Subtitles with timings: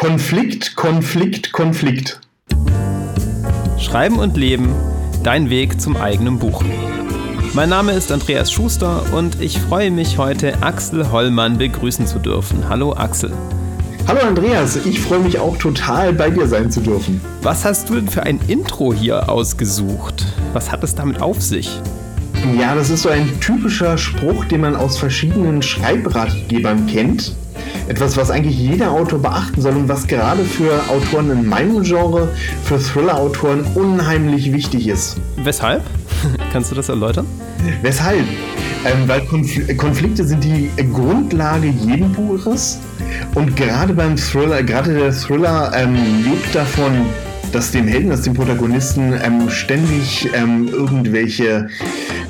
[0.00, 2.20] Konflikt, Konflikt, Konflikt.
[3.78, 4.74] Schreiben und Leben,
[5.22, 6.62] dein Weg zum eigenen Buch.
[7.52, 12.66] Mein Name ist Andreas Schuster und ich freue mich heute, Axel Hollmann begrüßen zu dürfen.
[12.70, 13.30] Hallo Axel.
[14.08, 17.20] Hallo Andreas, ich freue mich auch total bei dir sein zu dürfen.
[17.42, 20.24] Was hast du denn für ein Intro hier ausgesucht?
[20.54, 21.78] Was hat es damit auf sich?
[22.58, 27.34] Ja, das ist so ein typischer Spruch, den man aus verschiedenen Schreibratgebern kennt.
[27.88, 32.28] Etwas, was eigentlich jeder Autor beachten soll und was gerade für Autoren in meinem Genre,
[32.64, 35.16] für Thriller-Autoren unheimlich wichtig ist.
[35.36, 35.82] Weshalb?
[36.52, 37.26] Kannst du das erläutern?
[37.82, 38.24] Weshalb?
[38.84, 42.78] Ähm, weil Konfl Konflikte sind die Grundlage jeden Buches
[43.34, 45.94] und gerade beim Thriller, gerade der Thriller ähm,
[46.24, 47.06] lebt davon,
[47.52, 51.68] dass dem Helden, dass dem Protagonisten ähm, ständig ähm, irgendwelche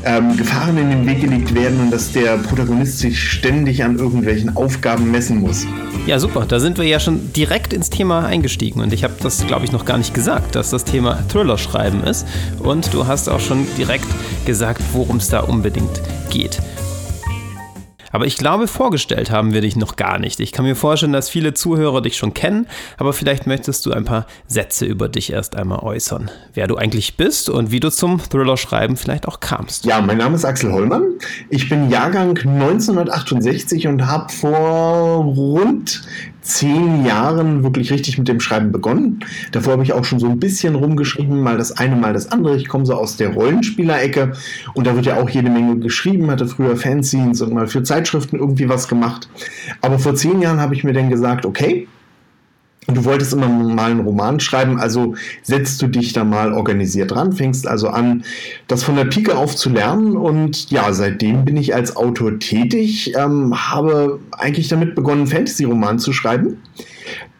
[0.05, 4.57] ähm, Gefahren in den Weg gelegt werden und dass der Protagonist sich ständig an irgendwelchen
[4.57, 5.67] Aufgaben messen muss.
[6.07, 6.47] Ja, super.
[6.47, 8.81] Da sind wir ja schon direkt ins Thema eingestiegen.
[8.81, 12.03] Und ich habe das, glaube ich, noch gar nicht gesagt, dass das Thema Thriller schreiben
[12.03, 12.27] ist.
[12.59, 14.07] Und du hast auch schon direkt
[14.47, 16.61] gesagt, worum es da unbedingt geht.
[18.11, 20.41] Aber ich glaube, vorgestellt haben wir dich noch gar nicht.
[20.41, 22.67] Ich kann mir vorstellen, dass viele Zuhörer dich schon kennen,
[22.99, 26.31] aber vielleicht möchtest du ein paar Sätze über dich erst einmal äußern.
[26.55, 29.85] Wer du eigentlich bist und wie du zum Thriller-Schreiben vielleicht auch kamst.
[29.85, 31.05] Ja, mein Name ist Axel Hollmann.
[31.49, 36.03] Ich bin Jahrgang 1968 und habe vor rund
[36.43, 39.25] zehn Jahren wirklich richtig mit dem Schreiben begonnen.
[39.53, 42.57] Davor habe ich auch schon so ein bisschen rumgeschrieben, mal das eine, mal das andere.
[42.57, 44.33] Ich komme so aus der Rollenspielerecke
[44.75, 48.39] und da wird ja auch jede Menge geschrieben, hatte früher Fanzines und mal für Zeitschriften
[48.39, 49.29] irgendwie was gemacht.
[49.81, 51.87] Aber vor zehn Jahren habe ich mir dann gesagt, okay,
[52.87, 57.33] du wolltest immer mal einen Roman schreiben, also setzt du dich da mal organisiert dran,
[57.33, 58.25] fängst also an,
[58.69, 60.17] das von der Pike auf zu lernen.
[60.17, 66.13] Und ja, seitdem bin ich als Autor tätig, ähm, habe eigentlich damit begonnen, Fantasy-Roman zu
[66.13, 66.59] schreiben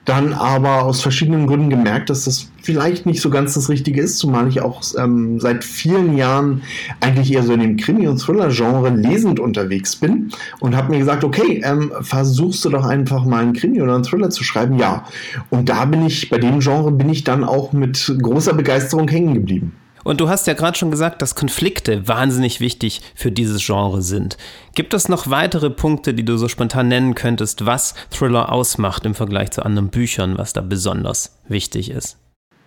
[0.05, 4.19] dann aber aus verschiedenen Gründen gemerkt, dass das vielleicht nicht so ganz das Richtige ist,
[4.19, 6.63] zumal ich auch ähm, seit vielen Jahren
[7.01, 11.23] eigentlich eher so in dem Krimi- und Thriller-Genre lesend unterwegs bin und habe mir gesagt,
[11.23, 14.79] okay, ähm, versuchst du doch einfach mal einen Krimi oder einen Thriller zu schreiben?
[14.79, 15.05] Ja.
[15.51, 19.35] Und da bin ich, bei dem Genre bin ich dann auch mit großer Begeisterung hängen
[19.35, 19.73] geblieben.
[20.05, 24.37] Und du hast ja gerade schon gesagt, dass Konflikte wahnsinnig wichtig für dieses Genre sind.
[24.75, 29.15] Gibt es noch weitere Punkte, die du so spontan nennen könntest, was Thriller ausmacht im
[29.15, 32.17] Vergleich zu anderen Büchern, was da besonders wichtig ist?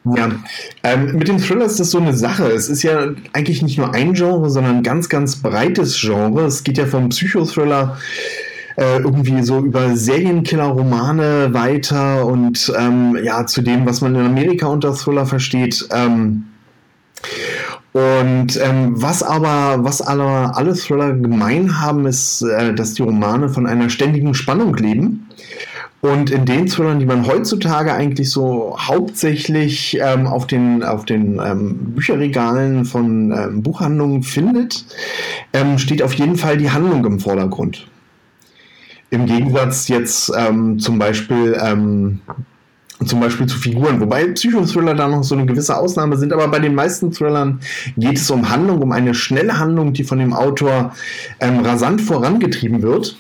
[0.06, 0.30] Ja,
[0.84, 2.52] ähm, mit dem Thriller ist das so eine Sache.
[2.52, 6.46] Es ist ja eigentlich nicht nur ein Genre, sondern ein ganz, ganz breites Genre.
[6.46, 7.98] Es geht ja vom Psychothriller
[8.76, 14.68] äh, irgendwie so über Serienkiller-Romane weiter und ähm, ja, zu dem, was man in Amerika
[14.68, 15.88] unter Thriller versteht.
[15.92, 16.48] Ähm,
[17.94, 23.50] und ähm, was aber, was alle, alle Thriller gemein haben, ist, äh, dass die Romane
[23.50, 25.30] von einer ständigen Spannung leben.
[26.02, 31.40] Und in den Thrillern, die man heutzutage eigentlich so hauptsächlich ähm, auf den, auf den
[31.40, 34.84] ähm, Bücherregalen von ähm, Buchhandlungen findet,
[35.54, 37.88] ähm, steht auf jeden Fall die Handlung im Vordergrund.
[39.12, 42.20] Im Gegensatz jetzt ähm, zum Beispiel ähm,
[43.06, 46.60] zum Beispiel zu Figuren, wobei Psychothriller da noch so eine gewisse Ausnahme sind, aber bei
[46.60, 47.60] den meisten Thrillern
[47.98, 50.94] geht es um Handlung, um eine schnelle Handlung, die von dem Autor
[51.40, 53.16] ähm, rasant vorangetrieben wird.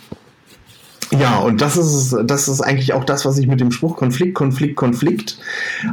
[1.19, 4.33] Ja, und das ist, das ist eigentlich auch das, was ich mit dem Spruch Konflikt,
[4.33, 5.37] Konflikt, Konflikt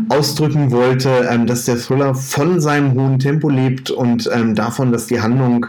[0.09, 5.07] ausdrücken wollte, ähm, dass der Thriller von seinem hohen Tempo lebt und ähm, davon, dass
[5.07, 5.67] die Handlung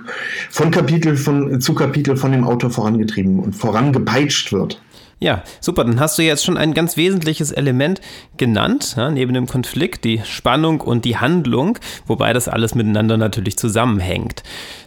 [0.49, 4.81] von Kapitel von, zu Kapitel von dem Autor vorangetrieben und vorangepeitscht wird.
[5.23, 5.83] Ja, super.
[5.85, 8.01] Dann hast du jetzt schon ein ganz wesentliches Element
[8.37, 11.77] genannt, ja, neben dem Konflikt, die Spannung und die Handlung,
[12.07, 14.41] wobei das alles miteinander natürlich zusammenhängt.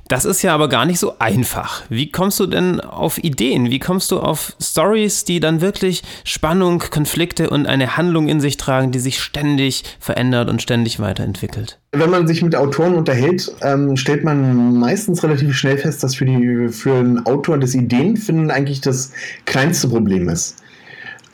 [0.09, 1.83] Das ist ja aber gar nicht so einfach.
[1.89, 3.71] Wie kommst du denn auf Ideen?
[3.71, 8.59] Wie kommst du auf Stories, die dann wirklich Spannung, Konflikte und eine Handlung in sich
[8.59, 11.79] tragen, die sich ständig verändert und ständig weiterentwickelt?
[11.93, 16.27] Wenn man sich mit Autoren unterhält, ähm, stellt man meistens relativ schnell fest, dass für,
[16.27, 19.13] die, für einen Autor das Ideenfinden eigentlich das
[19.47, 20.57] kleinste Problem ist.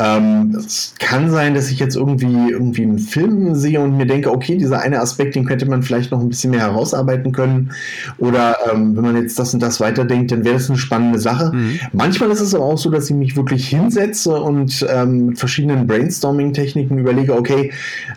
[0.01, 4.33] Ähm, es kann sein, dass ich jetzt irgendwie, irgendwie einen Film sehe und mir denke,
[4.33, 7.73] okay, dieser eine Aspekt, den könnte man vielleicht noch ein bisschen mehr herausarbeiten können.
[8.17, 11.53] Oder ähm, wenn man jetzt das und das weiterdenkt, dann wäre das eine spannende Sache.
[11.53, 11.81] Mhm.
[11.93, 15.87] Manchmal ist es aber auch so, dass ich mich wirklich hinsetze und ähm, mit verschiedenen
[15.87, 17.71] Brainstorming-Techniken überlege, okay,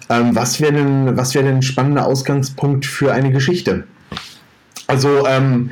[0.09, 3.83] ähm, was wäre denn, was wäre denn ein spannender Ausgangspunkt für eine Geschichte?
[4.87, 5.71] Also, ähm,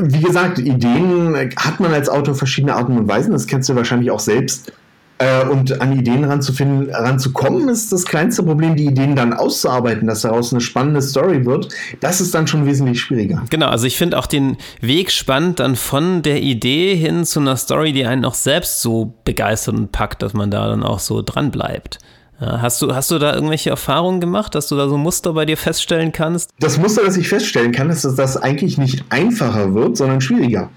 [0.00, 3.32] wie gesagt, Ideen hat man als Autor verschiedene Arten und Weisen.
[3.32, 4.72] Das kennst du wahrscheinlich auch selbst.
[5.18, 10.22] Äh, und an Ideen ranzufinden, ranzukommen, ist das kleinste Problem, die Ideen dann auszuarbeiten, dass
[10.22, 11.68] daraus eine spannende Story wird.
[12.00, 13.44] Das ist dann schon wesentlich schwieriger.
[13.50, 17.56] Genau, also ich finde auch den Weg spannend, dann von der Idee hin zu einer
[17.56, 21.20] Story, die einen auch selbst so begeistert und packt, dass man da dann auch so
[21.22, 21.98] dran bleibt.
[22.40, 25.56] Hast du, hast du da irgendwelche Erfahrungen gemacht, dass du da so Muster bei dir
[25.56, 26.50] feststellen kannst?
[26.60, 30.70] Das Muster, das ich feststellen kann, ist, dass das eigentlich nicht einfacher wird, sondern schwieriger.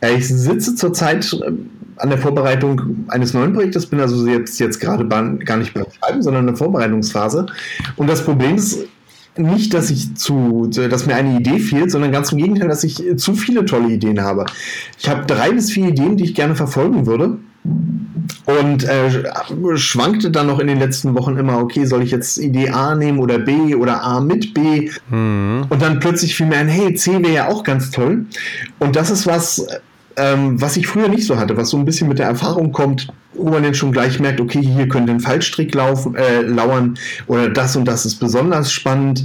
[0.00, 1.50] Äh, ich sitze zurzeit äh,
[1.96, 6.22] an der Vorbereitung eines neuen Projektes, bin also jetzt, jetzt gerade gar nicht beim Schreiben,
[6.22, 7.46] sondern in der Vorbereitungsphase.
[7.96, 8.84] Und das Problem ist,
[9.36, 13.02] nicht, dass ich zu, dass mir eine Idee fehlt, sondern ganz im Gegenteil, dass ich
[13.16, 14.44] zu viele tolle Ideen habe.
[14.98, 17.38] Ich habe drei bis vier Ideen, die ich gerne verfolgen würde
[18.44, 22.70] und äh, schwankte dann noch in den letzten Wochen immer, okay, soll ich jetzt Idee
[22.70, 24.90] A nehmen oder B oder A mit B?
[25.10, 25.66] Mhm.
[25.68, 28.26] Und dann plötzlich fiel mir ein, hey, C wäre ja auch ganz toll.
[28.78, 29.66] Und das ist was,
[30.16, 33.08] ähm, was ich früher nicht so hatte, was so ein bisschen mit der Erfahrung kommt,
[33.34, 37.48] wo man dann schon gleich merkt, okay, hier könnte ein Fallstrick laufen, äh, lauern oder
[37.48, 39.24] das und das ist besonders spannend.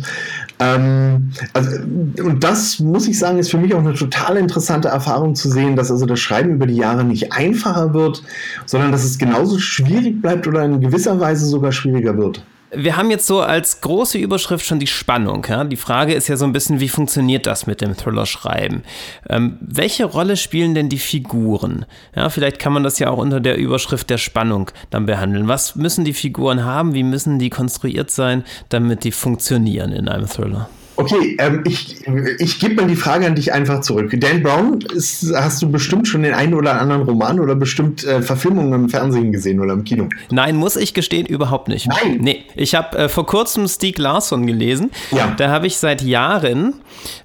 [0.60, 1.78] Ähm, also,
[2.24, 5.76] und das muss ich sagen, ist für mich auch eine total interessante Erfahrung zu sehen,
[5.76, 8.24] dass also das Schreiben über die Jahre nicht einfacher wird,
[8.66, 12.44] sondern dass es genauso schwierig bleibt oder in gewisser Weise sogar schwieriger wird.
[12.72, 15.46] Wir haben jetzt so als große Überschrift schon die Spannung.
[15.48, 15.64] Ja?
[15.64, 18.84] Die Frage ist ja so ein bisschen, wie funktioniert das mit dem Thriller-Schreiben?
[19.30, 21.86] Ähm, welche Rolle spielen denn die Figuren?
[22.16, 25.48] Ja, vielleicht kann man das ja auch unter der Überschrift der Spannung dann behandeln.
[25.48, 26.94] Was müssen die Figuren haben?
[26.94, 30.70] Wie müssen die konstruiert sein, damit die funktionieren in einem Thriller?
[30.98, 31.96] Okay, ähm, ich,
[32.40, 34.12] ich gebe mal die Frage an dich einfach zurück.
[34.20, 38.24] Dan Brown, ist, hast du bestimmt schon den einen oder anderen Roman oder bestimmt äh,
[38.24, 40.10] Verfilmungen im Fernsehen gesehen oder im Kino?
[40.32, 41.88] Nein, muss ich gestehen, überhaupt nicht.
[41.88, 42.18] Nein.
[42.20, 44.90] Nee, ich habe äh, vor kurzem Stieg Larsson gelesen.
[45.12, 45.34] Ja.
[45.38, 46.74] Da habe ich seit Jahren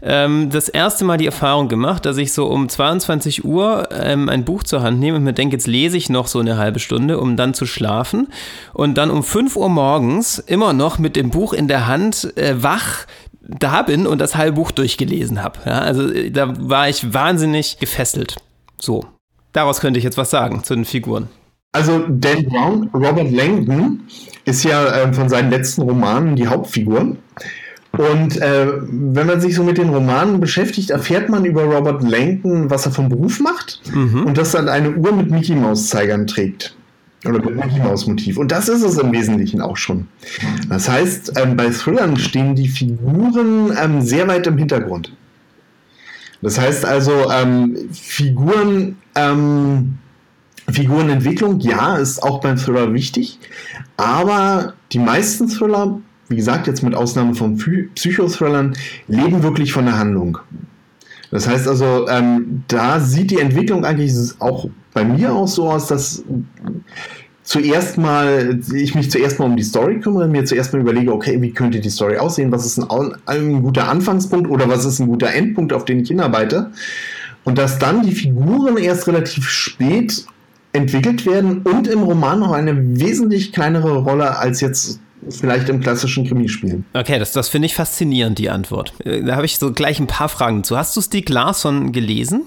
[0.03, 4.45] ähm, das erste Mal die Erfahrung gemacht, dass ich so um 22 Uhr ähm, ein
[4.45, 7.19] Buch zur Hand nehme und mir denke, jetzt lese ich noch so eine halbe Stunde,
[7.19, 8.29] um dann zu schlafen.
[8.75, 12.63] Und dann um 5 Uhr morgens immer noch mit dem Buch in der Hand äh,
[12.63, 13.07] wach
[13.47, 15.59] da bin und das halbe Buch durchgelesen habe.
[15.67, 18.37] Ja, also äh, da war ich wahnsinnig gefesselt.
[18.79, 19.05] So,
[19.53, 21.29] daraus könnte ich jetzt was sagen zu den Figuren.
[21.73, 24.03] Also Dan Brown, Robert Langdon,
[24.45, 27.17] ist ja äh, von seinen letzten Romanen die Hauptfigur.
[27.93, 32.71] Und äh, wenn man sich so mit den Romanen beschäftigt, erfährt man über Robert Langdon,
[32.71, 34.25] was er vom Beruf macht mhm.
[34.25, 36.75] und dass er eine Uhr mit Mickey Maus Zeigern trägt.
[37.25, 37.41] Oder
[37.79, 38.37] Maus Motiv.
[38.37, 40.09] Und das ist es im Wesentlichen auch schon.
[40.69, 45.13] Das heißt, ähm, bei Thrillern stehen die Figuren ähm, sehr weit im Hintergrund.
[46.41, 49.99] Das heißt also, ähm, Figuren, ähm,
[50.69, 53.39] Figurenentwicklung, ja, ist auch beim Thriller wichtig.
[53.97, 57.57] Aber die meisten Thriller, wie gesagt, jetzt mit Ausnahme von
[57.95, 58.77] Psychothrillern,
[59.07, 60.39] leben wirklich von der Handlung.
[61.31, 65.87] Das heißt also, ähm, da sieht die Entwicklung eigentlich auch bei mir auch so aus,
[65.87, 66.23] dass
[67.43, 71.41] zuerst mal, ich mich zuerst mal um die Story kümmere, mir zuerst mal überlege, okay,
[71.41, 75.09] wie könnte die Story aussehen, was ist ein, ein guter Anfangspunkt oder was ist ein
[75.09, 76.71] guter Endpunkt, auf den ich hinarbeite.
[77.45, 80.25] Und dass dann die Figuren erst relativ spät
[80.73, 86.27] entwickelt werden und im Roman noch eine wesentlich kleinere Rolle als jetzt vielleicht im klassischen
[86.27, 86.85] Krimi spielen.
[86.95, 88.95] Okay, das, das finde ich faszinierend, die Antwort.
[89.05, 90.77] Äh, da habe ich so gleich ein paar Fragen zu.
[90.77, 92.43] Hast du Stieg Larsson gelesen?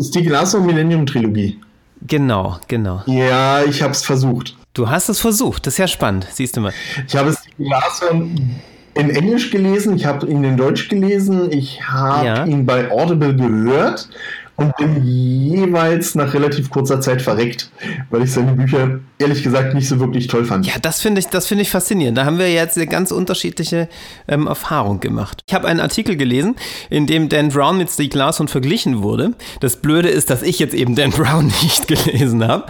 [0.00, 1.58] Stieg Larsson Millennium Trilogie.
[2.06, 3.02] Genau, genau.
[3.06, 4.56] Ja, ich habe es versucht.
[4.74, 6.72] Du hast es versucht, das ist ja spannend, siehst du mal.
[7.06, 8.60] Ich habe Stieg Larsson
[8.94, 12.44] in Englisch gelesen, ich habe ihn in Deutsch gelesen, ich habe ja.
[12.44, 14.08] ihn bei Audible gehört
[14.56, 17.70] und bin jeweils nach relativ kurzer Zeit verreckt,
[18.10, 20.66] weil ich seine Bücher ehrlich gesagt nicht so wirklich toll fand.
[20.66, 22.18] Ja, das finde ich, das ich faszinierend.
[22.18, 23.88] Da haben wir jetzt eine ganz unterschiedliche
[24.28, 25.42] ähm, Erfahrung gemacht.
[25.48, 26.56] Ich habe einen Artikel gelesen,
[26.90, 29.34] in dem Dan Brown mit Stieg Larsson verglichen wurde.
[29.60, 32.66] Das Blöde ist, dass ich jetzt eben Dan Brown nicht gelesen habe.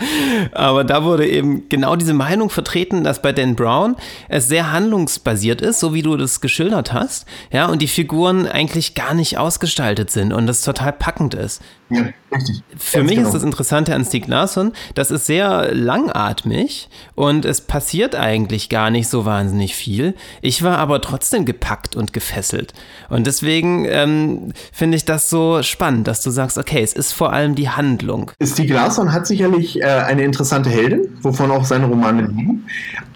[0.52, 3.96] Aber da wurde eben genau diese Meinung vertreten, dass bei Dan Brown
[4.28, 7.26] es sehr handlungsbasiert ist, so wie du das geschildert hast.
[7.52, 11.60] Ja, und die Figuren eigentlich gar nicht ausgestaltet sind und das total packend ist.
[11.90, 12.62] Ja, richtig.
[12.76, 13.28] Für Ganz mich genau.
[13.28, 18.90] ist das Interessante an Stieg Larsson, das ist sehr langatmig und es passiert eigentlich gar
[18.90, 20.14] nicht so wahnsinnig viel.
[20.40, 22.72] Ich war aber trotzdem gepackt und gefesselt.
[23.10, 27.32] Und deswegen ähm, finde ich das so spannend, dass du sagst, okay, es ist vor
[27.32, 28.30] allem die Handlung.
[28.42, 32.66] Stieg Larsson hat sicherlich äh, eine interessante Heldin, wovon auch seine Romane liegen.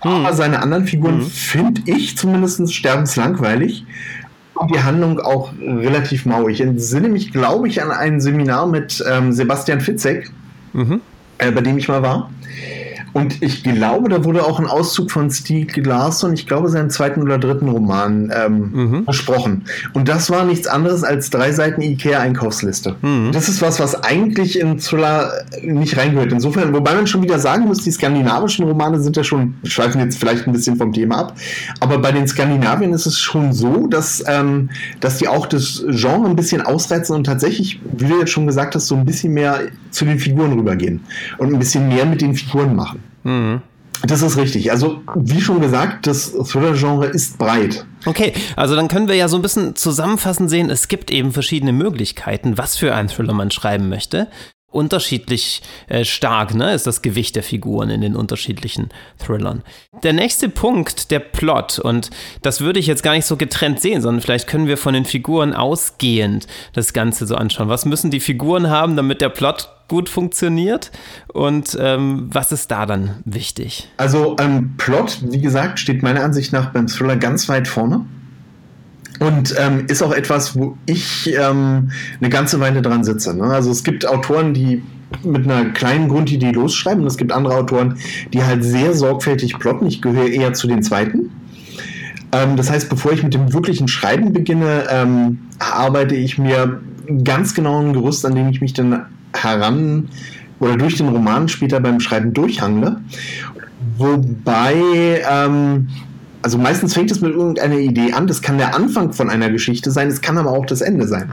[0.01, 0.37] Aber hm.
[0.37, 1.27] seine anderen Figuren hm.
[1.27, 3.85] finde ich zumindest sterbenslangweilig
[4.67, 6.49] die Handlung auch relativ mau.
[6.49, 10.31] Ich entsinne mich, glaube ich, an ein Seminar mit ähm, Sebastian Fitzek,
[10.73, 11.00] mhm.
[11.38, 12.31] äh, bei dem ich mal war.
[13.19, 17.23] Und ich glaube, da wurde auch ein Auszug von Stieg Larsson, ich glaube, seinen zweiten
[17.23, 19.05] oder dritten Roman ähm, mhm.
[19.05, 19.65] besprochen.
[19.93, 22.97] Und das war nichts anderes als drei Seiten IKEA-Einkaufsliste.
[23.03, 23.33] Mhm.
[23.33, 25.33] Das ist was, was eigentlich in Thriller
[25.63, 26.33] nicht reingehört.
[26.33, 30.19] Insofern, wobei man schon wieder sagen muss, die skandinavischen Romane sind ja schon, schweifen jetzt
[30.19, 31.37] vielleicht ein bisschen vom Thema ab,
[31.81, 34.71] aber bei den Skandinaviern ist es schon so, dass, ähm,
[35.01, 38.75] dass die auch das Genre ein bisschen ausreizen und tatsächlich, wie du jetzt schon gesagt
[38.75, 39.61] hast, so ein bisschen mehr
[39.91, 41.01] zu den Figuren rübergehen
[41.39, 43.03] und ein bisschen mehr mit den Figuren machen.
[43.25, 43.63] Mhm.
[44.07, 44.71] Das ist richtig.
[44.71, 47.85] Also, wie schon gesagt, das Thriller-Genre ist breit.
[48.07, 51.73] Okay, also dann können wir ja so ein bisschen zusammenfassend sehen, es gibt eben verschiedene
[51.73, 54.29] Möglichkeiten, was für einen Thriller man schreiben möchte
[54.71, 59.63] unterschiedlich äh, stark, ne, ist das Gewicht der Figuren in den unterschiedlichen Thrillern.
[60.03, 62.11] Der nächste Punkt, der Plot, und
[62.43, 65.07] das würde ich jetzt gar nicht so getrennt sehen, sondern vielleicht können wir von den
[65.07, 67.69] Figuren ausgehend das Ganze so anschauen.
[67.69, 70.91] Was müssen die Figuren haben, damit der Plot gut funktioniert
[71.33, 73.89] und ähm, was ist da dann wichtig?
[73.97, 78.05] Also ähm, Plot, wie gesagt, steht meiner Ansicht nach beim Thriller ganz weit vorne.
[79.21, 83.37] Und ähm, ist auch etwas, wo ich ähm, eine ganze Weile dran sitze.
[83.37, 83.45] Ne?
[83.45, 84.83] Also es gibt Autoren, die
[85.25, 87.97] mit einer kleinen Grundidee losschreiben und es gibt andere Autoren,
[88.33, 89.87] die halt sehr sorgfältig plotten.
[89.87, 91.31] Ich gehöre eher zu den zweiten.
[92.33, 96.81] Ähm, das heißt, bevor ich mit dem wirklichen Schreiben beginne, ähm, arbeite ich mir
[97.25, 100.09] ganz genau ein Gerüst, an dem ich mich dann heran
[100.61, 103.01] oder durch den Roman später beim Schreiben durchhangle.
[103.97, 105.89] Wobei ähm,
[106.42, 108.26] also meistens fängt es mit irgendeiner Idee an.
[108.26, 111.33] Das kann der Anfang von einer Geschichte sein, es kann aber auch das Ende sein.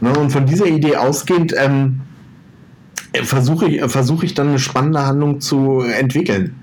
[0.00, 0.12] Ne?
[0.12, 2.00] Und von dieser Idee ausgehend ähm,
[3.24, 6.54] versuche ich, versuch ich dann eine spannende Handlung zu entwickeln.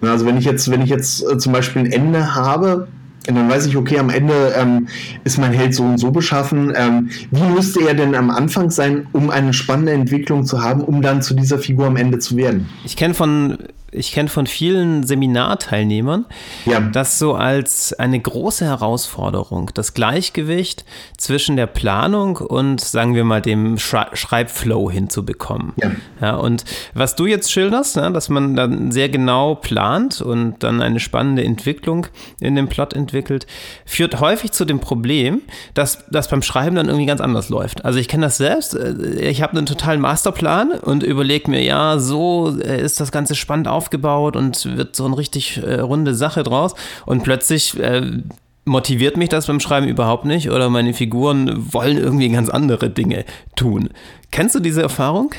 [0.00, 0.10] Ne?
[0.10, 2.88] Also wenn ich jetzt, wenn ich jetzt äh, zum Beispiel ein Ende habe,
[3.28, 4.88] und dann weiß ich, okay, am Ende ähm,
[5.22, 6.72] ist mein Held so und so beschaffen.
[6.74, 11.02] Ähm, wie müsste er denn am Anfang sein, um eine spannende Entwicklung zu haben, um
[11.02, 12.68] dann zu dieser Figur am Ende zu werden?
[12.84, 13.58] Ich kenne von
[13.92, 16.24] ich kenne von vielen Seminarteilnehmern,
[16.64, 16.80] ja.
[16.80, 20.86] das so als eine große Herausforderung, das Gleichgewicht
[21.18, 25.74] zwischen der Planung und, sagen wir mal, dem Schreibflow hinzubekommen.
[25.76, 25.90] Ja.
[26.20, 26.34] ja.
[26.36, 30.98] und was du jetzt schilderst, ja, dass man dann sehr genau plant und dann eine
[30.98, 32.06] spannende Entwicklung
[32.40, 33.46] in dem Plot entwickelt,
[33.84, 35.42] führt häufig zu dem Problem,
[35.74, 37.84] dass das beim Schreiben dann irgendwie ganz anders läuft.
[37.84, 38.74] Also ich kenne das selbst.
[38.74, 43.34] Äh, ich habe einen totalen Masterplan und überlege mir, ja, so äh, ist das Ganze
[43.34, 46.74] spannend auf aufgebaut und wird so eine richtig äh, runde Sache draus.
[47.04, 48.22] Und plötzlich äh,
[48.64, 53.24] motiviert mich das beim Schreiben überhaupt nicht oder meine Figuren wollen irgendwie ganz andere Dinge
[53.56, 53.90] tun.
[54.30, 55.34] Kennst du diese Erfahrung?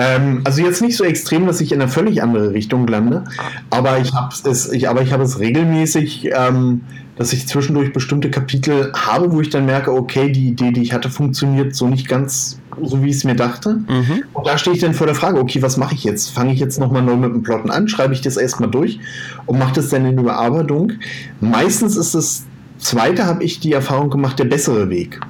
[0.00, 3.24] Ähm, also jetzt nicht so extrem, dass ich in eine völlig andere Richtung lande,
[3.70, 6.82] aber ich habe es, ich, ich habe es regelmäßig, ähm,
[7.16, 10.92] dass ich zwischendurch bestimmte Kapitel habe, wo ich dann merke, okay, die Idee, die ich
[10.92, 13.80] hatte, funktioniert so nicht ganz so, wie ich es mir dachte.
[13.88, 14.24] Mhm.
[14.32, 16.30] Und da stehe ich dann vor der Frage, okay, was mache ich jetzt?
[16.30, 17.88] Fange ich jetzt nochmal neu mit dem Plotten an?
[17.88, 19.00] Schreibe ich das erstmal durch
[19.46, 20.92] und mache das dann in Überarbeitung?
[21.40, 22.44] Meistens ist das
[22.78, 25.20] zweite, habe ich die Erfahrung gemacht, der bessere Weg.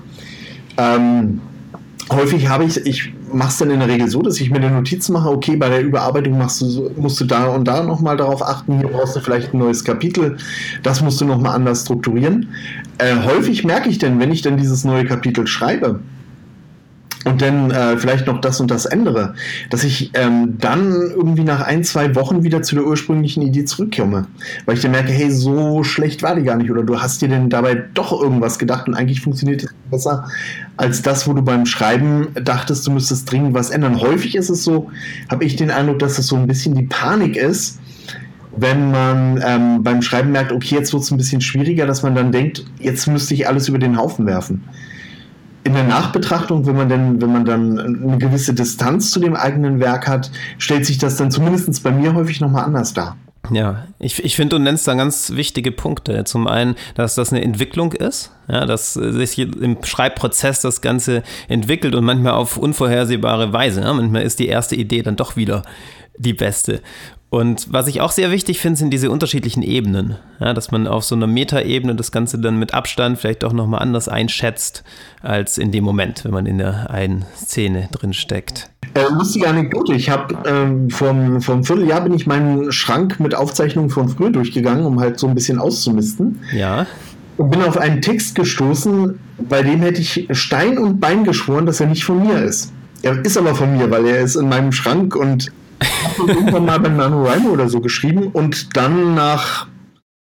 [0.76, 1.40] Ähm,
[2.10, 4.70] häufig habe ich, ich mache es dann in der Regel so, dass ich mir eine
[4.70, 8.42] Notiz mache, okay, bei der Überarbeitung machst du, musst du da und da nochmal darauf
[8.42, 10.36] achten, hier brauchst du vielleicht ein neues Kapitel,
[10.82, 12.48] das musst du nochmal anders strukturieren.
[12.98, 16.00] Äh, häufig merke ich dann, wenn ich dann dieses neue Kapitel schreibe,
[17.24, 19.34] und dann äh, vielleicht noch das und das ändere,
[19.70, 24.26] dass ich ähm, dann irgendwie nach ein, zwei Wochen wieder zu der ursprünglichen Idee zurückkomme.
[24.66, 26.70] Weil ich dann merke, hey, so schlecht war die gar nicht.
[26.70, 30.28] Oder du hast dir denn dabei doch irgendwas gedacht und eigentlich funktioniert es besser
[30.76, 34.00] als das, wo du beim Schreiben dachtest, du müsstest dringend was ändern.
[34.00, 34.90] Häufig ist es so,
[35.28, 37.80] habe ich den Eindruck, dass es so ein bisschen die Panik ist,
[38.56, 42.14] wenn man ähm, beim Schreiben merkt, okay, jetzt wird es ein bisschen schwieriger, dass man
[42.14, 44.62] dann denkt, jetzt müsste ich alles über den Haufen werfen
[45.64, 49.80] in der Nachbetrachtung, wenn man denn, wenn man dann eine gewisse Distanz zu dem eigenen
[49.80, 53.16] Werk hat, stellt sich das dann zumindest bei mir häufig nochmal anders dar.
[53.50, 56.24] Ja, ich, ich finde, du nennst da ganz wichtige Punkte.
[56.24, 61.94] Zum einen, dass das eine Entwicklung ist, ja, dass sich im Schreibprozess das Ganze entwickelt
[61.94, 63.80] und manchmal auf unvorhersehbare Weise.
[63.80, 63.92] Ja.
[63.92, 65.62] Manchmal ist die erste Idee dann doch wieder
[66.18, 66.82] die beste.
[67.30, 70.16] Und was ich auch sehr wichtig finde, sind diese unterschiedlichen Ebenen.
[70.40, 73.82] Ja, dass man auf so einer Metaebene das Ganze dann mit Abstand vielleicht auch nochmal
[73.82, 74.82] anders einschätzt,
[75.22, 78.70] als in dem Moment, wenn man in der einen Szene drin steckt.
[78.94, 79.92] Äh, lustige Anekdote.
[79.92, 84.86] Ich habe ähm, vom, vom Vierteljahr bin ich meinen Schrank mit Aufzeichnungen von früher durchgegangen,
[84.86, 86.40] um halt so ein bisschen auszumisten.
[86.56, 86.86] Ja.
[87.36, 89.18] Und bin auf einen Text gestoßen,
[89.48, 92.72] bei dem hätte ich Stein und Bein geschworen, dass er nicht von mir ist.
[93.02, 96.80] Er ist aber von mir, weil er ist in meinem Schrank und habe irgendwann mal
[96.80, 99.66] bei NaNoWriMo oder so geschrieben und dann nach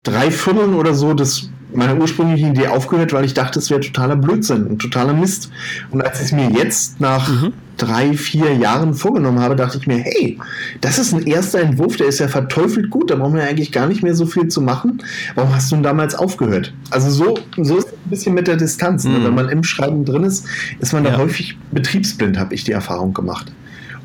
[0.03, 4.15] drei Vierteln oder so das meine ursprüngliche Idee aufgehört, weil ich dachte, es wäre totaler
[4.15, 5.49] Blödsinn und totaler Mist.
[5.91, 7.53] Und als ich es mir jetzt nach mhm.
[7.77, 10.39] drei, vier Jahren vorgenommen habe, dachte ich mir, hey,
[10.81, 13.87] das ist ein erster Entwurf, der ist ja verteufelt gut, da brauchen wir eigentlich gar
[13.87, 15.03] nicht mehr so viel zu machen.
[15.35, 16.73] Warum hast du denn damals aufgehört?
[16.91, 19.03] Also so, so ist es ein bisschen mit der Distanz.
[19.03, 19.19] Ne?
[19.19, 19.23] Mhm.
[19.25, 20.45] Wenn man im Schreiben drin ist,
[20.79, 21.17] ist man da ja.
[21.17, 23.51] häufig betriebsblind, habe ich die Erfahrung gemacht.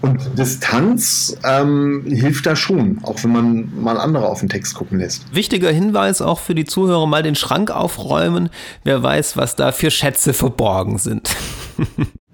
[0.02, 4.98] Und Distanz ähm, hilft da schon, auch wenn man mal andere auf den Text gucken
[4.98, 5.34] lässt.
[5.34, 8.48] Wichtiger Hinweis auch für die Zuhörer, mal den Schrank aufräumen.
[8.82, 11.28] Wer weiß, was da für Schätze verborgen sind.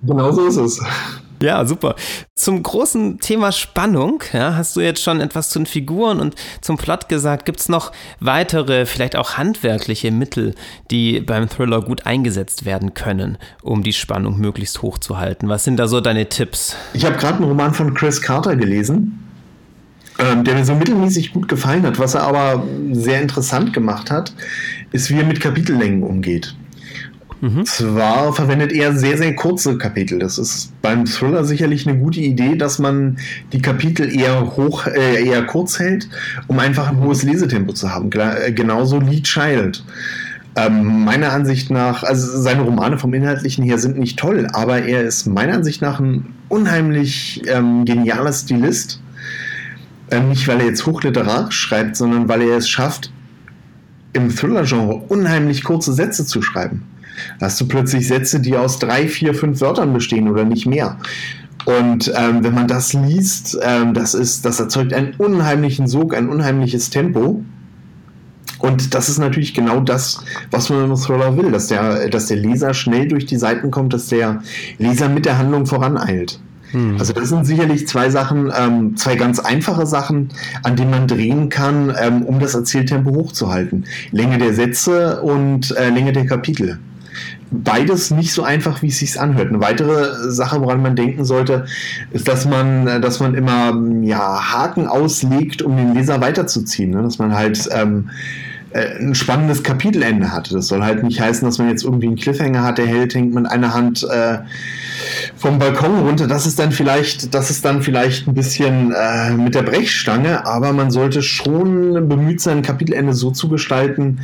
[0.02, 0.80] genau so ist es.
[1.42, 1.96] Ja, super.
[2.34, 6.76] Zum großen Thema Spannung, ja, hast du jetzt schon etwas zu den Figuren und zum
[6.76, 7.44] Plot gesagt.
[7.44, 10.54] Gibt es noch weitere, vielleicht auch handwerkliche Mittel,
[10.90, 15.48] die beim Thriller gut eingesetzt werden können, um die Spannung möglichst hoch zu halten?
[15.48, 16.76] Was sind da so deine Tipps?
[16.94, 19.22] Ich habe gerade einen Roman von Chris Carter gelesen,
[20.18, 21.98] ähm, der mir so mittelmäßig gut gefallen hat.
[21.98, 24.32] Was er aber sehr interessant gemacht hat,
[24.92, 26.54] ist, wie er mit Kapitellängen umgeht.
[27.40, 27.66] Mhm.
[27.66, 30.18] Zwar verwendet er sehr, sehr kurze Kapitel.
[30.18, 33.18] Das ist beim Thriller sicherlich eine gute Idee, dass man
[33.52, 36.08] die Kapitel eher hoch, äh, eher kurz hält,
[36.46, 38.10] um einfach ein hohes Lesetempo zu haben.
[38.12, 39.84] Äh, genauso Lee Child.
[40.58, 45.02] Ähm, meiner Ansicht nach, also seine Romane vom Inhaltlichen her sind nicht toll, aber er
[45.02, 49.02] ist meiner Ansicht nach ein unheimlich ähm, genialer Stilist.
[50.10, 53.12] Ähm, nicht, weil er jetzt hochliterarisch schreibt, sondern weil er es schafft,
[54.14, 56.84] im Thriller-Genre unheimlich kurze Sätze zu schreiben
[57.40, 60.98] hast du plötzlich Sätze, die aus drei, vier, fünf Wörtern bestehen oder nicht mehr.
[61.66, 66.28] Und ähm, wenn man das liest, ähm, das, ist, das erzeugt einen unheimlichen Sog, ein
[66.28, 67.44] unheimliches Tempo.
[68.60, 72.36] Und das ist natürlich genau das, was man im Thriller will, dass der, dass der
[72.36, 74.42] Leser schnell durch die Seiten kommt, dass der
[74.78, 76.38] Leser mit der Handlung voraneilt.
[76.70, 76.96] Hm.
[76.98, 80.28] Also das sind sicherlich zwei Sachen, ähm, zwei ganz einfache Sachen,
[80.62, 83.86] an denen man drehen kann, ähm, um das Erzähltempo hochzuhalten.
[84.12, 86.78] Länge der Sätze und äh, Länge der Kapitel
[87.50, 89.48] beides nicht so einfach, wie es sich anhört.
[89.48, 91.66] Eine weitere Sache, woran man denken sollte,
[92.10, 96.90] ist, dass man, dass man immer ja, Haken auslegt, um den Leser weiterzuziehen.
[96.90, 97.02] Ne?
[97.02, 98.10] Dass man halt ähm,
[98.76, 100.52] äh, ein spannendes Kapitelende hat.
[100.52, 103.32] Das soll halt nicht heißen, dass man jetzt irgendwie einen Cliffhanger hat, der hält, hängt
[103.32, 104.38] mit einer Hand äh,
[105.36, 106.26] vom Balkon runter.
[106.26, 110.72] Das ist dann vielleicht, das ist dann vielleicht ein bisschen äh, mit der Brechstange, aber
[110.72, 114.20] man sollte schon bemüht sein, ein Kapitelende so zu gestalten,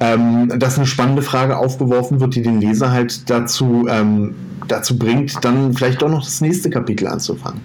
[0.00, 4.34] ähm, dass eine spannende Frage aufgeworfen wird, die den Leser halt dazu, ähm,
[4.66, 7.60] dazu bringt, dann vielleicht doch noch das nächste Kapitel anzufangen.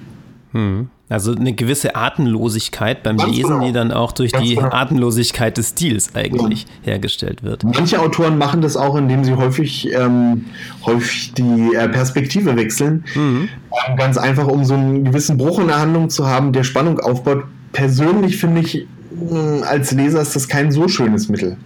[0.52, 0.90] Hm.
[1.08, 3.66] Also eine gewisse Atemlosigkeit beim Ganz Lesen, genau.
[3.66, 4.72] die dann auch durch Ganz die genau.
[4.72, 6.94] Atemlosigkeit des Stils eigentlich ja.
[6.94, 7.64] hergestellt wird.
[7.64, 10.46] Manche Autoren machen das auch, indem sie häufig, ähm,
[10.86, 13.04] häufig die äh, Perspektive wechseln.
[13.14, 13.50] Mhm.
[13.88, 17.00] Ähm, ganz einfach, um so einen gewissen Bruch in der Handlung zu haben, der Spannung
[17.00, 17.44] aufbaut.
[17.72, 21.58] Persönlich finde ich, mh, als Leser ist das kein so schönes Mittel.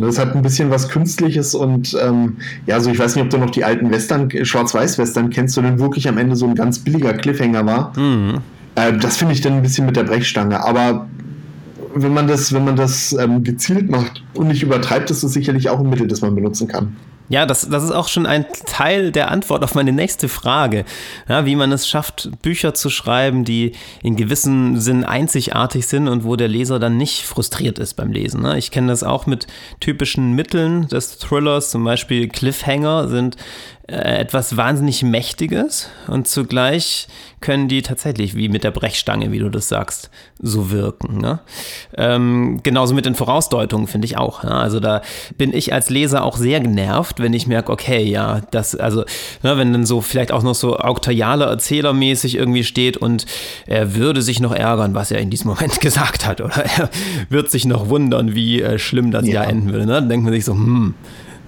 [0.00, 2.36] Das hat ein bisschen was Künstliches und ähm,
[2.66, 6.08] ja, also ich weiß nicht, ob du noch die alten Western, Schwarz-Weiß-Western kennst, denn wirklich
[6.08, 7.98] am Ende so ein ganz billiger Cliffhanger war.
[7.98, 8.38] Mhm.
[8.74, 10.62] Äh, das finde ich dann ein bisschen mit der Brechstange.
[10.64, 11.06] Aber
[11.94, 15.68] wenn man das, wenn man das ähm, gezielt macht und nicht übertreibt, ist das sicherlich
[15.68, 16.96] auch ein Mittel, das man benutzen kann.
[17.30, 20.84] Ja, das, das ist auch schon ein Teil der Antwort auf meine nächste Frage.
[21.28, 26.24] Ja, wie man es schafft, Bücher zu schreiben, die in gewissem Sinn einzigartig sind und
[26.24, 28.42] wo der Leser dann nicht frustriert ist beim Lesen.
[28.42, 28.58] Ne?
[28.58, 29.46] Ich kenne das auch mit
[29.78, 33.36] typischen Mitteln des Thrillers, zum Beispiel Cliffhanger sind
[33.90, 37.08] etwas wahnsinnig Mächtiges und zugleich
[37.40, 41.18] können die tatsächlich wie mit der Brechstange, wie du das sagst, so wirken.
[41.18, 41.40] Ne?
[41.96, 44.42] Ähm, genauso mit den Vorausdeutungen finde ich auch.
[44.42, 44.54] Ne?
[44.54, 45.00] Also da
[45.38, 49.04] bin ich als Leser auch sehr genervt, wenn ich merke, okay, ja, das, also,
[49.42, 53.26] ne, wenn dann so vielleicht auch noch so auktorialer Erzählermäßig irgendwie steht und
[53.66, 56.90] er würde sich noch ärgern, was er in diesem Moment gesagt hat, oder er
[57.30, 59.44] wird sich noch wundern, wie äh, schlimm das ja.
[59.44, 59.86] Enden würde.
[59.86, 59.94] Ne?
[59.94, 60.94] Dann denkt man sich so, hm,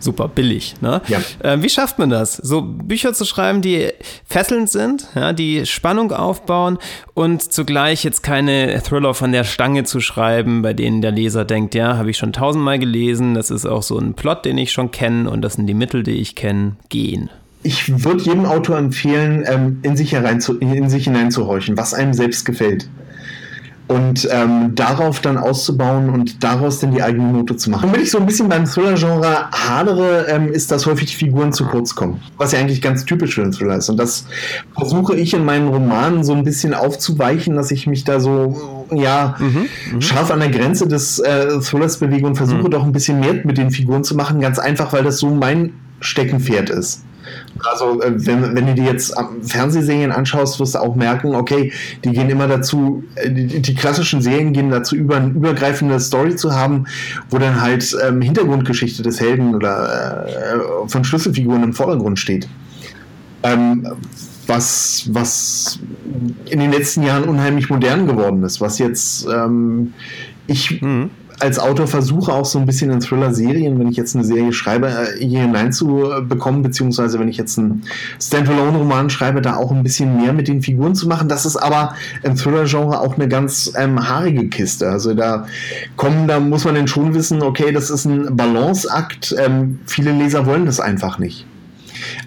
[0.02, 0.74] super billig.
[0.80, 1.00] Ne?
[1.08, 1.20] Ja.
[1.42, 2.36] Äh, wie schafft man das?
[2.36, 3.90] So Bücher zu schreiben, die
[4.24, 6.78] fesselnd sind, ja, die Spannung aufbauen
[7.14, 11.74] und zugleich jetzt keine Thriller von der Stange zu schreiben, bei denen der Leser denkt,
[11.74, 14.90] ja, habe ich schon tausendmal gelesen, das ist auch so ein Plot, den ich schon
[14.90, 17.30] kenne und das sind die Mittel, die ich kenne, gehen.
[17.64, 22.12] Ich würde jedem Autor empfehlen, ähm, in sich, herein zu, in sich hineinzuhorchen, was einem
[22.12, 22.88] selbst gefällt
[23.92, 27.88] und ähm, darauf dann auszubauen und daraus dann die eigene Note zu machen.
[27.88, 31.52] Und wenn ich so ein bisschen beim Thriller-Genre hadere, ähm, ist, dass häufig die Figuren
[31.52, 33.88] zu kurz kommen, was ja eigentlich ganz typisch für einen Thriller ist.
[33.88, 34.26] Und das
[34.76, 39.36] versuche ich in meinen Romanen so ein bisschen aufzuweichen, dass ich mich da so, ja,
[39.38, 40.00] mhm, mhm.
[40.00, 42.70] scharf an der Grenze des äh, Thrillers bewege und versuche mhm.
[42.70, 45.74] doch ein bisschen mehr mit den Figuren zu machen, ganz einfach, weil das so mein
[46.00, 47.02] Steckenpferd ist.
[47.64, 51.72] Also äh, wenn, wenn du dir jetzt Fernsehserien anschaust, wirst du auch merken, okay,
[52.04, 56.36] die gehen immer dazu, äh, die, die klassischen Serien gehen dazu über, eine übergreifende Story
[56.36, 56.86] zu haben,
[57.30, 62.48] wo dann halt ähm, Hintergrundgeschichte des Helden oder äh, von Schlüsselfiguren im Vordergrund steht.
[63.42, 63.86] Ähm,
[64.46, 65.78] was, was
[66.46, 69.94] in den letzten Jahren unheimlich modern geworden ist, was jetzt ähm,
[70.46, 74.24] ich mhm als Autor versuche auch so ein bisschen in Thriller-Serien, wenn ich jetzt eine
[74.24, 77.82] Serie schreibe, äh, hier hineinzubekommen, beziehungsweise wenn ich jetzt einen
[78.20, 81.28] Standalone-Roman schreibe, da auch ein bisschen mehr mit den Figuren zu machen.
[81.28, 84.88] Das ist aber im Thriller-Genre auch eine ganz ähm, haarige Kiste.
[84.88, 85.46] Also da
[85.96, 89.34] kommen, da muss man dann schon wissen, okay, das ist ein Balanceakt.
[89.38, 91.46] Ähm, viele Leser wollen das einfach nicht.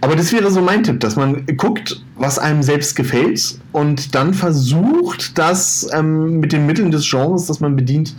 [0.01, 4.33] Aber das wäre so mein Tipp, dass man guckt, was einem selbst gefällt und dann
[4.33, 8.15] versucht, das ähm, mit den Mitteln des Genres, das man bedient,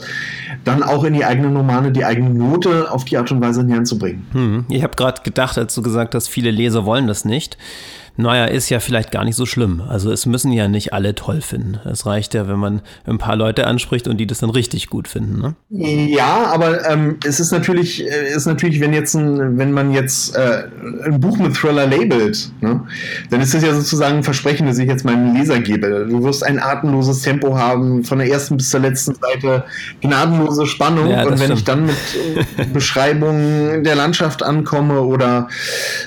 [0.67, 3.85] dann auch in die eigenen Romane, die eigene Note auf die Art und Weise näher
[3.85, 4.27] zu bringen.
[4.33, 4.65] Hm.
[4.69, 7.57] Ich habe gerade gedacht, als du gesagt hast, viele Leser wollen das nicht
[8.17, 9.83] naja, ist ja vielleicht gar nicht so schlimm.
[9.87, 11.79] Also es müssen ja nicht alle toll finden.
[11.85, 15.07] Es reicht ja, wenn man ein paar Leute anspricht und die das dann richtig gut
[15.07, 15.41] finden.
[15.41, 15.55] Ne?
[16.09, 20.35] Ja, aber ähm, es ist natürlich, äh, ist natürlich, wenn jetzt ein, wenn man jetzt
[20.35, 20.65] äh,
[21.05, 22.81] ein Buch mit Thriller labelt, ne,
[23.31, 26.07] dann ist das ja sozusagen ein Versprechen, das ich jetzt meinem Leser gebe.
[26.09, 29.65] Du wirst ein atemloses Tempo haben, von der ersten bis zur letzten Seite,
[30.01, 31.11] gnadenlose Spannung.
[31.11, 31.59] Ja, und wenn stimmt.
[31.59, 31.97] ich dann mit
[32.57, 35.49] äh, Beschreibungen der Landschaft ankomme oder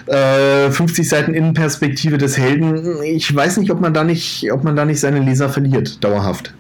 [0.08, 4.64] äh, 50 Seiten Innenperspektive, Perspektive des Helden, ich weiß nicht, ob man da nicht, ob
[4.64, 6.54] man da nicht seine Leser verliert, dauerhaft.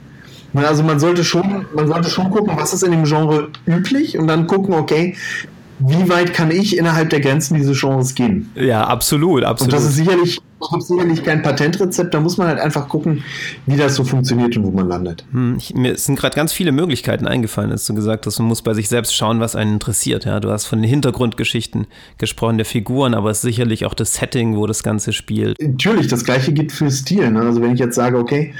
[0.54, 4.28] Also man sollte schon, man sollte schon gucken, was ist in dem Genre üblich und
[4.28, 5.15] dann gucken, okay,
[5.79, 8.51] wie weit kann ich innerhalb der Grenzen dieses Genres gehen?
[8.55, 9.73] Ja, absolut, absolut.
[9.73, 10.39] Und das ist sicherlich,
[10.79, 13.23] sicherlich kein Patentrezept, da muss man halt einfach gucken,
[13.65, 15.23] wie das so funktioniert und wo man landet.
[15.31, 18.61] Hm, ich, mir sind gerade ganz viele Möglichkeiten eingefallen, als du gesagt hast, man muss
[18.61, 20.25] bei sich selbst schauen, was einen interessiert.
[20.25, 21.87] Ja, du hast von den Hintergrundgeschichten
[22.17, 25.57] gesprochen, der Figuren, aber es ist sicherlich auch das Setting, wo das Ganze spielt.
[25.61, 27.31] Natürlich, das gleiche gilt für Stil.
[27.31, 27.39] Ne?
[27.39, 28.53] Also wenn ich jetzt sage, okay,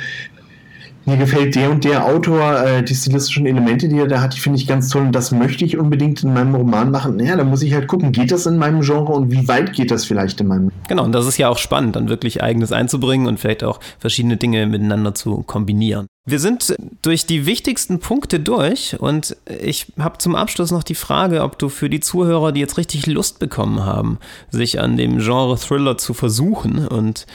[1.10, 4.40] mir gefällt der und der Autor, äh, die stilistischen Elemente, die er da hat, die
[4.40, 7.18] finde ich ganz toll und das möchte ich unbedingt in meinem Roman machen.
[7.18, 9.92] Naja, da muss ich halt gucken, geht das in meinem Genre und wie weit geht
[9.92, 13.28] das vielleicht in meinem Genau, und das ist ja auch spannend, dann wirklich eigenes einzubringen
[13.28, 16.08] und vielleicht auch verschiedene Dinge miteinander zu kombinieren.
[16.28, 21.42] Wir sind durch die wichtigsten Punkte durch und ich habe zum Abschluss noch die Frage,
[21.42, 24.20] ob du für die Zuhörer, die jetzt richtig Lust bekommen haben,
[24.52, 27.26] sich an dem Genre Thriller zu versuchen und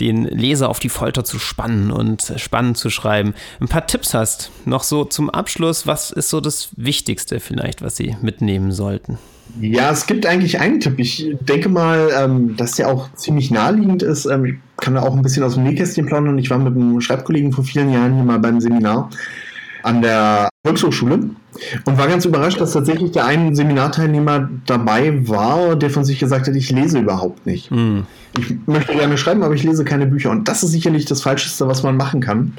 [0.00, 3.34] den Leser auf die Folter zu spannen und spannend zu schreiben.
[3.60, 7.96] Ein paar Tipps hast, noch so zum Abschluss, was ist so das Wichtigste vielleicht, was
[7.96, 9.18] sie mitnehmen sollten?
[9.60, 10.98] Ja, es gibt eigentlich einen Tipp.
[10.98, 14.26] Ich denke mal, ähm, dass der auch ziemlich naheliegend ist.
[14.26, 16.36] Ähm, ich kann da auch ein bisschen aus dem Nähkästchen plaudern.
[16.38, 19.08] Ich war mit einem Schreibkollegen vor vielen Jahren hier mal beim Seminar
[19.82, 21.30] an der Volkshochschule
[21.84, 26.48] und war ganz überrascht, dass tatsächlich der ein Seminarteilnehmer dabei war, der von sich gesagt
[26.48, 27.70] hat, ich lese überhaupt nicht.
[27.70, 28.00] Mm.
[28.38, 30.30] Ich möchte gerne schreiben, aber ich lese keine Bücher.
[30.30, 32.52] Und das ist sicherlich das Falscheste, was man machen kann.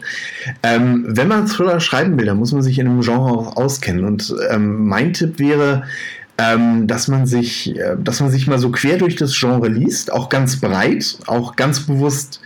[0.63, 4.05] Ähm, wenn man Thriller schreiben will, dann muss man sich in einem Genre auch auskennen.
[4.05, 5.83] Und ähm, mein Tipp wäre,
[6.39, 10.11] ähm, dass man sich, äh, dass man sich mal so quer durch das Genre liest,
[10.11, 12.41] auch ganz breit, auch ganz bewusst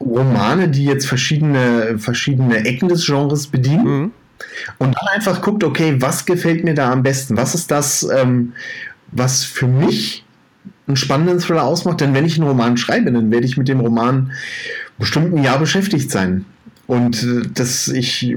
[0.00, 3.84] Romane, die jetzt verschiedene, verschiedene Ecken des Genres bedienen.
[3.84, 4.12] Mhm.
[4.78, 7.36] Und dann einfach guckt, okay, was gefällt mir da am besten?
[7.36, 8.52] Was ist das, ähm,
[9.10, 10.24] was für mich
[10.86, 12.00] einen spannenden Thriller ausmacht?
[12.00, 14.32] Denn wenn ich einen Roman schreibe, dann werde ich mit dem Roman
[14.98, 16.44] bestimmt ein Jahr beschäftigt sein.
[16.86, 18.36] Und äh, dass ich, äh,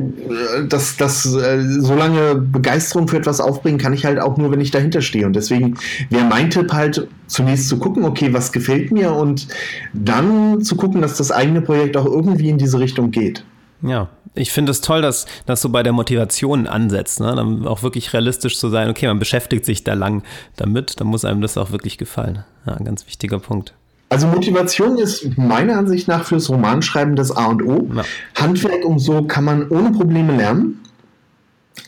[0.68, 4.62] dass, dass äh, so lange Begeisterung für etwas aufbringen kann ich halt auch nur, wenn
[4.62, 5.26] ich dahinter stehe.
[5.26, 5.78] Und deswegen
[6.10, 9.48] wäre mein Tipp halt zunächst zu gucken, okay, was gefällt mir und
[9.94, 13.44] dann zu gucken, dass das eigene Projekt auch irgendwie in diese Richtung geht.
[13.82, 17.34] Ja, ich finde es toll, dass das so bei der Motivation ansetzt, ne?
[17.36, 20.24] dann auch wirklich realistisch zu sein, okay, man beschäftigt sich da lang
[20.58, 22.44] damit, dann muss einem das auch wirklich gefallen.
[22.66, 23.74] Ja, ein ganz wichtiger Punkt.
[24.10, 27.88] Also Motivation ist meiner Ansicht nach fürs Romanschreiben das A und O.
[27.96, 28.04] Ja.
[28.36, 30.80] Handwerk und so kann man ohne Probleme lernen.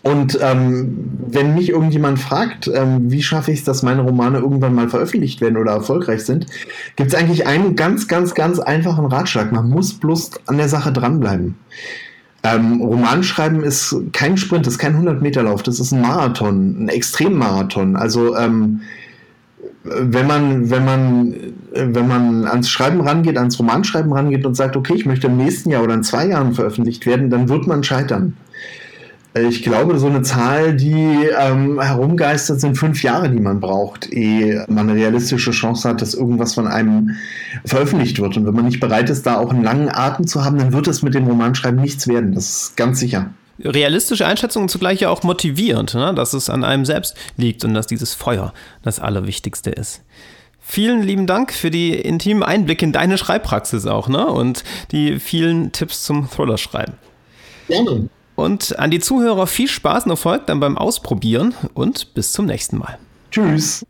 [0.03, 4.73] Und ähm, wenn mich irgendjemand fragt, ähm, wie schaffe ich es, dass meine Romane irgendwann
[4.73, 6.47] mal veröffentlicht werden oder erfolgreich sind,
[6.95, 9.51] gibt es eigentlich einen ganz, ganz, ganz einfachen Ratschlag.
[9.51, 11.55] Man muss bloß an der Sache dranbleiben.
[12.43, 17.95] Ähm, Romanschreiben ist kein Sprint, ist kein 100-Meter-Lauf, das ist ein Marathon, ein Extremmarathon.
[17.95, 18.81] Also ähm,
[19.83, 21.35] wenn man, wenn man,
[21.73, 25.71] wenn man ans Schreiben rangeht, ans Romanschreiben rangeht und sagt, okay, ich möchte im nächsten
[25.71, 28.37] Jahr oder in zwei Jahren veröffentlicht werden, dann wird man scheitern.
[29.33, 34.65] Ich glaube, so eine Zahl, die ähm, herumgeistert, sind fünf Jahre, die man braucht, ehe
[34.67, 37.11] man eine realistische Chance hat, dass irgendwas von einem
[37.63, 38.35] veröffentlicht wird.
[38.35, 40.89] Und wenn man nicht bereit ist, da auch einen langen Atem zu haben, dann wird
[40.89, 42.33] es mit dem Romanschreiben nichts werden.
[42.33, 43.29] Das ist ganz sicher
[43.63, 46.13] realistische Einschätzung und zugleich ja auch motivierend, ne?
[46.13, 50.01] dass es an einem selbst liegt und dass dieses Feuer das Allerwichtigste ist.
[50.59, 54.27] Vielen lieben Dank für die intimen Einblicke in deine Schreibpraxis auch ne?
[54.27, 56.93] und die vielen Tipps zum Thriller-Schreiben.
[57.67, 58.09] Gerne.
[58.35, 62.77] Und an die Zuhörer viel Spaß und Erfolg dann beim Ausprobieren und bis zum nächsten
[62.77, 62.97] Mal.
[63.31, 63.85] Tschüss.